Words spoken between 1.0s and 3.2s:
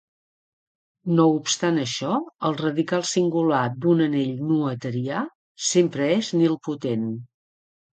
No obstant això, el radical